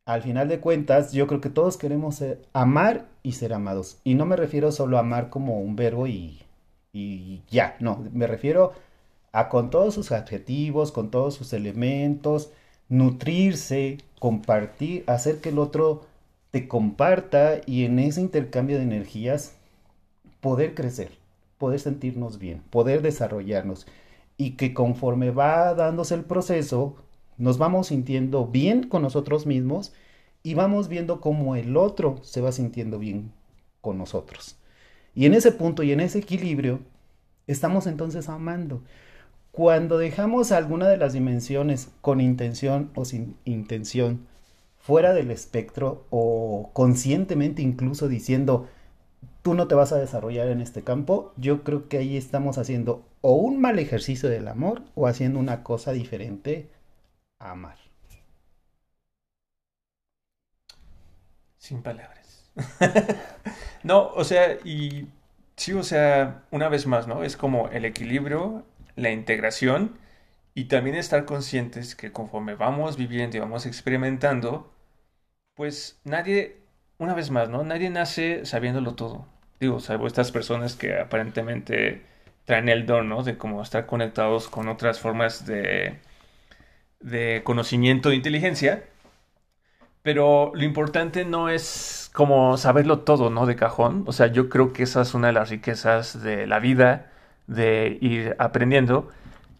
[0.04, 3.98] Al final de cuentas, yo creo que todos queremos amar y ser amados.
[4.04, 6.43] Y no me refiero solo a amar como un verbo y,
[6.94, 8.72] y ya, no, me refiero
[9.32, 12.50] a con todos sus adjetivos, con todos sus elementos,
[12.88, 16.06] nutrirse, compartir, hacer que el otro
[16.52, 19.56] te comparta y en ese intercambio de energías
[20.40, 21.10] poder crecer,
[21.58, 23.86] poder sentirnos bien, poder desarrollarnos
[24.36, 26.94] y que conforme va dándose el proceso,
[27.36, 29.92] nos vamos sintiendo bien con nosotros mismos
[30.44, 33.32] y vamos viendo cómo el otro se va sintiendo bien
[33.80, 34.56] con nosotros.
[35.14, 36.80] Y en ese punto y en ese equilibrio,
[37.46, 38.82] estamos entonces amando.
[39.52, 44.26] Cuando dejamos alguna de las dimensiones con intención o sin intención
[44.78, 48.68] fuera del espectro o conscientemente incluso diciendo,
[49.42, 53.06] tú no te vas a desarrollar en este campo, yo creo que ahí estamos haciendo
[53.20, 56.70] o un mal ejercicio del amor o haciendo una cosa diferente
[57.38, 57.78] a amar.
[61.58, 62.50] Sin palabras.
[63.82, 65.08] no, o sea, y
[65.56, 67.24] sí, o sea, una vez más, ¿no?
[67.24, 68.64] Es como el equilibrio,
[68.96, 69.98] la integración
[70.54, 74.72] y también estar conscientes que conforme vamos viviendo y vamos experimentando,
[75.54, 76.58] pues nadie,
[76.98, 77.64] una vez más, ¿no?
[77.64, 79.26] Nadie nace sabiéndolo todo.
[79.60, 82.02] Digo, salvo estas personas que aparentemente
[82.46, 83.22] traen el don, ¿no?
[83.22, 85.98] De como estar conectados con otras formas de,
[87.00, 88.84] de conocimiento e inteligencia.
[90.04, 93.46] Pero lo importante no es como saberlo todo, ¿no?
[93.46, 94.04] De cajón.
[94.06, 97.10] O sea, yo creo que esa es una de las riquezas de la vida,
[97.46, 99.08] de ir aprendiendo,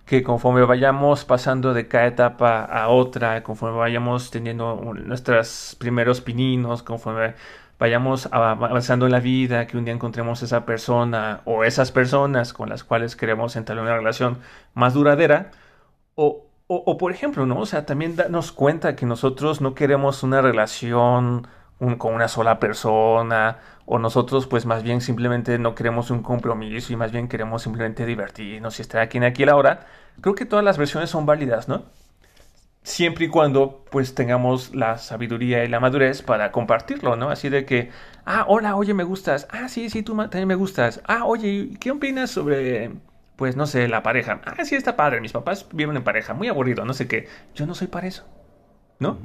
[0.05, 6.83] que conforme vayamos pasando de cada etapa a otra, conforme vayamos teniendo nuestros primeros pininos,
[6.83, 7.35] conforme
[7.79, 12.69] vayamos avanzando en la vida, que un día encontremos esa persona o esas personas con
[12.69, 14.41] las cuales queremos entablar una relación
[14.75, 15.53] más duradera,
[16.17, 17.59] o, o, por ejemplo, ¿no?
[17.61, 21.47] O sea, también darnos cuenta que nosotros no queremos una relación
[21.99, 26.97] con una sola persona, o nosotros pues más bien simplemente no queremos un compromiso y
[26.97, 29.87] más bien queremos simplemente divertirnos y estar aquí en aquí a la hora.
[30.21, 31.85] Creo que todas las versiones son válidas, ¿no?
[32.83, 37.31] Siempre y cuando pues tengamos la sabiduría y la madurez para compartirlo, ¿no?
[37.31, 37.91] Así de que,
[38.27, 39.49] ah, hola, oye, me gustas.
[39.51, 41.01] Ah, sí, sí, tú también me gustas.
[41.07, 42.93] Ah, oye, ¿qué opinas sobre
[43.37, 44.41] pues no sé, la pareja.
[44.45, 47.29] Ah, sí, está padre, mis papás viven en pareja, muy aburrido, no sé qué.
[47.55, 48.27] Yo no soy para eso,
[48.99, 49.19] ¿no?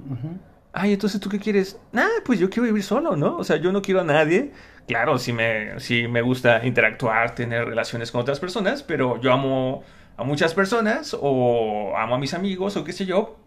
[0.71, 1.79] Ay, entonces tú qué quieres?
[1.93, 3.37] Ah, pues yo quiero vivir solo, ¿no?
[3.37, 4.51] O sea, yo no quiero a nadie.
[4.87, 9.83] Claro, sí me, sí me gusta interactuar, tener relaciones con otras personas, pero yo amo
[10.17, 13.37] a muchas personas o amo a mis amigos o qué sé yo,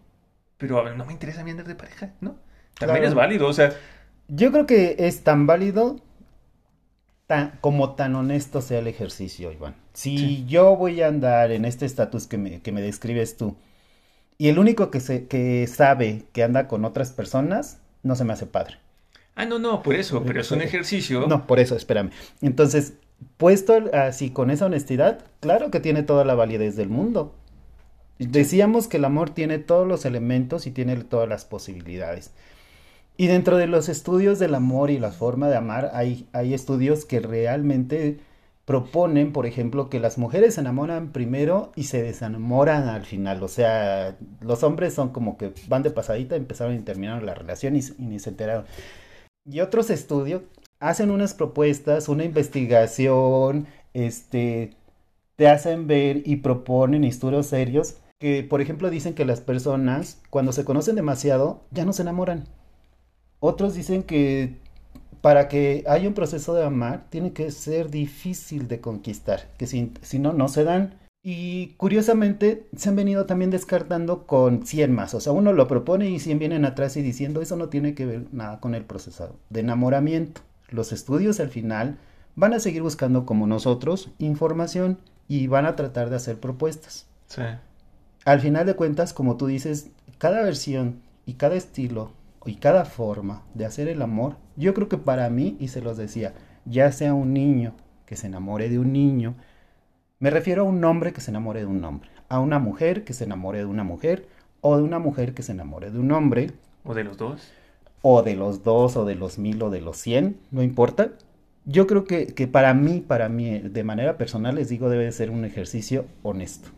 [0.59, 2.37] pero no me interesa mi andar de pareja, ¿no?
[2.79, 3.72] También es válido, o sea...
[4.29, 6.01] Yo creo que es tan válido
[7.61, 9.75] como tan honesto sea el ejercicio, Iván.
[9.92, 13.57] Si yo voy a andar en este estatus que me, que me describes tú,
[14.38, 18.33] y el único que, se, que sabe que anda con otras personas, no se me
[18.33, 18.79] hace padre.
[19.35, 21.27] Ah, no, no, por eso, pero es un ejercicio.
[21.27, 22.11] No, por eso, espérame.
[22.40, 22.95] Entonces,
[23.37, 27.35] puesto así con esa honestidad, claro que tiene toda la validez del mundo.
[28.18, 32.33] Decíamos que el amor tiene todos los elementos y tiene todas las posibilidades.
[33.16, 37.05] Y dentro de los estudios del amor y la forma de amar, hay, hay estudios
[37.05, 38.18] que realmente
[38.64, 43.42] proponen, por ejemplo, que las mujeres se enamoran primero y se desenamoran al final.
[43.42, 47.77] O sea, los hombres son como que van de pasadita, empezaron y terminaron la relación
[47.77, 48.64] y, y ni se enteraron.
[49.44, 50.42] Y otros estudios
[50.81, 54.77] hacen unas propuestas, una investigación, este,
[55.37, 60.53] te hacen ver y proponen estudios serios que, por ejemplo, dicen que las personas, cuando
[60.53, 62.44] se conocen demasiado, ya no se enamoran.
[63.44, 64.55] Otros dicen que
[65.20, 69.90] para que haya un proceso de amar, tiene que ser difícil de conquistar, que si,
[70.20, 70.94] no, no se dan.
[71.24, 75.14] Y curiosamente se han venido también descartando con 100 más.
[75.14, 78.07] O sea, uno lo propone y 100 vienen atrás y diciendo eso no tiene que
[78.07, 80.40] ver nada con el proceso de enamoramiento.
[80.68, 81.98] Los estudios al final
[82.37, 87.07] van a seguir buscando como nosotros información y van a tratar de hacer propuestas.
[87.26, 87.42] Sí.
[88.24, 92.12] Al final de cuentas, como tú dices, cada versión y cada estilo
[92.46, 95.96] y cada forma de hacer el amor, yo creo que para mí, y se los
[95.96, 97.74] decía, ya sea un niño
[98.07, 99.35] que se enamore de un niño,
[100.18, 103.12] me refiero a un hombre que se enamore de un hombre, a una mujer que
[103.12, 104.28] se enamore de una mujer,
[104.61, 106.50] o de una mujer que se enamore de un hombre.
[106.85, 107.52] O de los dos.
[108.02, 111.11] O de los dos, o de los mil, o de los cien, no importa.
[111.64, 115.31] Yo creo que, que para mí, para mí, de manera personal, les digo, debe ser
[115.31, 116.70] un ejercicio honesto.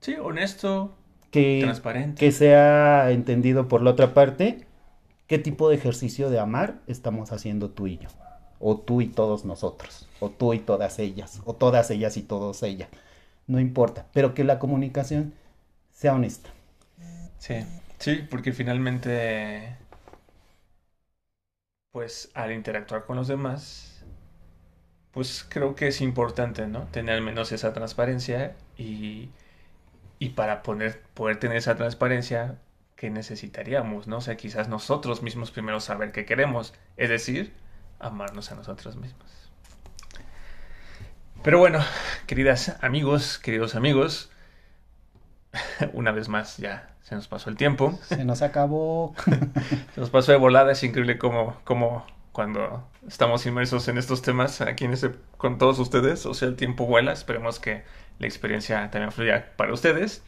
[0.00, 0.94] Sí, honesto,
[1.30, 2.20] que, transparente.
[2.20, 4.66] Que sea entendido por la otra parte
[5.26, 8.08] qué tipo de ejercicio de amar estamos haciendo tú y yo,
[8.60, 12.62] o tú y todos nosotros, o tú y todas ellas, o todas ellas y todos
[12.62, 12.88] ellas.
[13.46, 15.34] No importa, pero que la comunicación
[15.92, 16.50] sea honesta.
[17.38, 17.54] Sí,
[17.98, 19.76] sí, porque finalmente,
[21.92, 24.04] pues al interactuar con los demás,
[25.12, 26.86] pues creo que es importante, ¿no?
[26.88, 29.30] Tener al menos esa transparencia y,
[30.18, 32.58] y para poder, poder tener esa transparencia,
[33.04, 34.16] que necesitaríamos, ¿no?
[34.16, 37.52] O sea, quizás nosotros mismos primero saber qué queremos, es decir,
[37.98, 39.50] amarnos a nosotros mismos.
[41.42, 41.80] Pero bueno,
[42.26, 44.30] queridas amigos, queridos amigos,
[45.92, 47.98] una vez más ya se nos pasó el tiempo.
[48.04, 49.14] Se nos acabó.
[49.94, 54.62] se nos pasó de volada, es increíble como, como cuando estamos inmersos en estos temas
[54.62, 57.84] aquí en ese, con todos ustedes, o sea, el tiempo vuela, esperemos que
[58.18, 60.22] la experiencia también fluya para ustedes.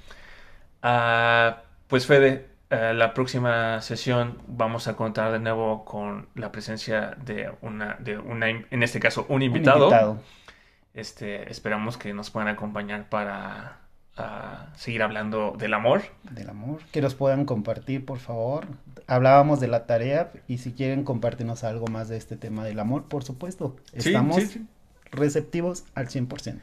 [0.82, 7.16] Ah, pues Fede, eh, la próxima sesión vamos a contar de nuevo con la presencia
[7.24, 9.88] de una, de una, en este caso, un invitado.
[9.88, 10.18] Un invitado.
[10.94, 13.80] Este, esperamos que nos puedan acompañar para
[14.16, 16.02] ah, seguir hablando del amor.
[16.30, 16.80] Del amor.
[16.90, 18.66] Que nos puedan compartir, por favor.
[19.06, 23.04] Hablábamos de la tarea y si quieren compartirnos algo más de este tema del amor,
[23.04, 23.76] por supuesto.
[23.92, 24.66] Sí, Estamos sí, sí.
[25.12, 26.60] receptivos al 100%.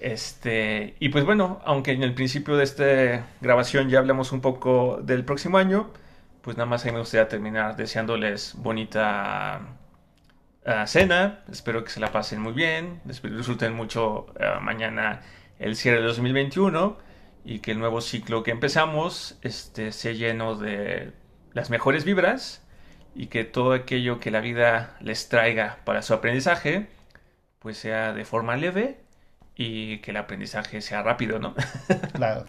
[0.00, 5.00] Este, y pues bueno, aunque en el principio de esta grabación ya hablamos un poco
[5.02, 5.90] del próximo año,
[6.42, 9.60] pues nada más ahí me gustaría terminar deseándoles bonita
[10.66, 11.44] ah, cena.
[11.50, 15.22] Espero que se la pasen muy bien, disfruten mucho ah, mañana
[15.58, 16.98] el cierre de 2021
[17.44, 21.12] y que el nuevo ciclo que empezamos este, sea lleno de
[21.54, 22.62] las mejores vibras
[23.14, 26.88] y que todo aquello que la vida les traiga para su aprendizaje,
[27.60, 29.05] pues sea de forma leve
[29.56, 31.54] y que el aprendizaje sea rápido, ¿no?
[32.14, 32.44] Claro.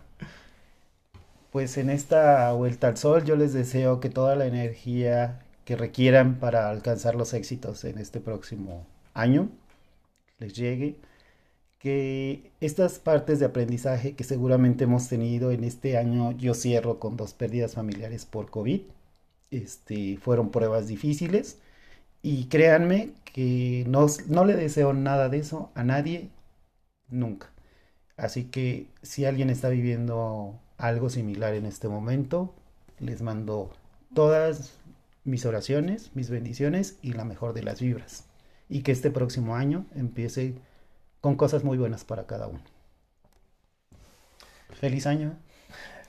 [1.52, 6.36] Pues en esta vuelta al sol yo les deseo que toda la energía que requieran
[6.40, 9.50] para alcanzar los éxitos en este próximo año
[10.40, 10.98] les llegue.
[11.80, 17.18] Que estas partes de aprendizaje que seguramente hemos tenido en este año, yo cierro con
[17.18, 18.82] dos pérdidas familiares por COVID.
[19.52, 21.60] Este, fueron pruebas difíciles
[22.22, 26.30] y créanme que no, no le deseo nada de eso a nadie
[27.10, 27.50] nunca.
[28.18, 32.54] Así que si alguien está viviendo algo similar en este momento,
[33.00, 33.72] les mando
[34.14, 34.74] todas
[35.24, 38.26] mis oraciones, mis bendiciones y la mejor de las vibras.
[38.70, 40.56] Y que este próximo año empiece
[41.22, 42.62] con cosas muy buenas para cada uno.
[44.80, 45.38] Feliz año.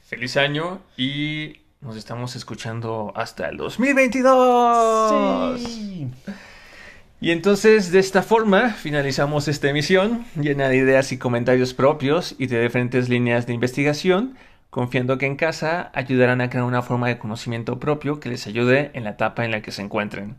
[0.02, 5.60] Feliz año y nos estamos escuchando hasta el 2022.
[5.60, 6.10] Sí.
[7.20, 12.46] Y entonces de esta forma finalizamos esta emisión llena de ideas y comentarios propios y
[12.46, 14.36] de diferentes líneas de investigación,
[14.70, 18.92] confiando que en casa ayudarán a crear una forma de conocimiento propio que les ayude
[18.94, 20.36] en la etapa en la que se encuentren.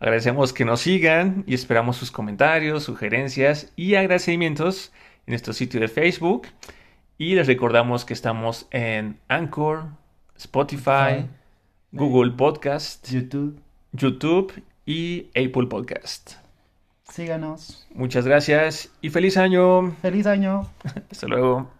[0.00, 4.92] Agradecemos que nos sigan y esperamos sus comentarios, sugerencias y agradecimientos
[5.26, 6.48] en nuestro sitio de Facebook.
[7.18, 9.84] Y les recordamos que estamos en Anchor,
[10.36, 11.26] Spotify,
[11.92, 13.60] Google Podcast, YouTube.
[13.92, 14.52] YouTube
[14.86, 16.34] y Apple Podcast.
[17.10, 17.86] Síganos.
[17.94, 19.94] Muchas gracias y feliz año.
[20.00, 20.68] Feliz año.
[21.10, 21.70] Hasta luego.